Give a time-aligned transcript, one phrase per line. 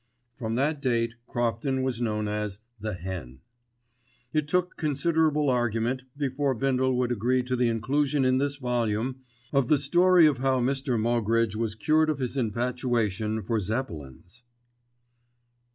[0.35, 3.41] From that date Crofton was known as "the Hen."
[4.33, 9.17] It took considerable argument before Bindle would agree to the inclusion in this volume
[9.53, 10.99] of the story of how Mr.
[10.99, 14.43] Moggridge was cured of his infatuation for Zeppelins.